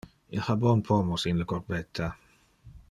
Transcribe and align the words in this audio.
Il 0.37 0.45
ha 0.47 0.55
bon 0.63 0.81
pomos 0.87 1.27
in 1.33 1.37
le 1.37 1.45
corbetta. 1.53 2.13